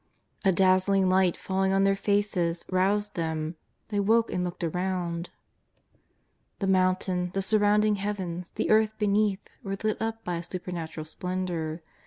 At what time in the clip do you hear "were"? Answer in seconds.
9.61-9.77